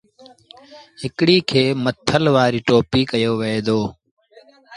[1.01, 3.79] هڪڙيٚ کي مٿل وآريٚ ٽوليٚ ڪهيو وهي دو۔